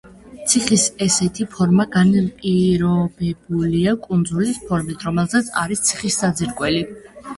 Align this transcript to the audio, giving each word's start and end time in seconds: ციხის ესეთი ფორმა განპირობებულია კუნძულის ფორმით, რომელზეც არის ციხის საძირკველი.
ციხის 0.51 0.85
ესეთი 1.07 1.45
ფორმა 1.55 1.85
განპირობებულია 1.97 3.95
კუნძულის 4.07 4.59
ფორმით, 4.71 5.07
რომელზეც 5.11 5.53
არის 5.65 5.85
ციხის 5.91 6.19
საძირკველი. 6.25 6.83